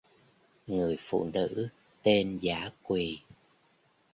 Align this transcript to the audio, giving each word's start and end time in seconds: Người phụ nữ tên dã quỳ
Người 0.67 0.97
phụ 1.09 1.23
nữ 1.33 1.67
tên 2.03 2.37
dã 2.41 2.71
quỳ 2.83 3.19